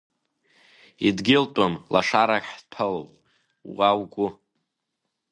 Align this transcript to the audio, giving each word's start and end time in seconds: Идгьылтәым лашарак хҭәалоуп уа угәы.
Идгьылтәым 1.07 1.73
лашарак 1.93 2.45
хҭәалоуп 2.53 3.09
уа 3.75 3.89
угәы. 3.99 4.27